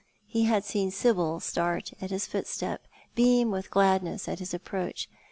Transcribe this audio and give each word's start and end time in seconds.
He 0.25 0.45
had 0.45 0.65
seen 0.65 0.89
Sibyl 0.89 1.39
start 1.39 1.93
at 2.01 2.09
his 2.09 2.25
footstep— 2.25 2.87
beam 3.13 3.51
with 3.51 3.69
gladness 3.69 4.27
at 4.27 4.39
his 4.39 4.51
approach. 4.51 5.07